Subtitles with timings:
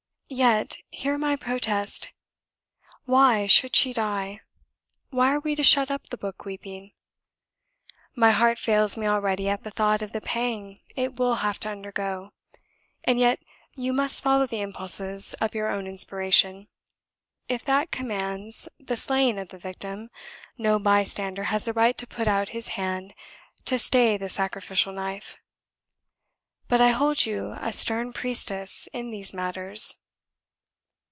[0.33, 2.09] "Yet hear my protest!
[3.03, 4.39] "Why should she die?
[5.09, 6.93] Why are we to shut up the book weeping?
[8.15, 11.69] "My heart fails me already at the thought of the pang it will have to
[11.69, 12.31] undergo.
[13.03, 13.39] And yet
[13.75, 15.01] you must follow the impulse
[15.33, 16.69] of your own inspiration.
[17.49, 20.11] If THAT commands the slaying of the victim,
[20.57, 23.13] no bystander has a right to put out his hand
[23.65, 25.35] to stay the sacrificial knife:
[26.69, 29.97] but I hold you a stern priestess in these matters."